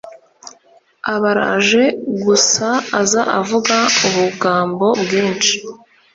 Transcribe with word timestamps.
abaraje 1.13 1.83
gusa 2.25 2.67
aza 3.01 3.21
avuga 3.39 3.77
ubugambo 4.07 4.87
bwinshi 5.01 5.53